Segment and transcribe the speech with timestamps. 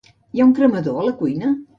[0.37, 1.51] Hi ha un cremador a la cuina?